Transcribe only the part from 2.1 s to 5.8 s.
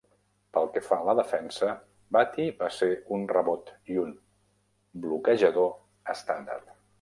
Battie va ser un rebot i un bloquejador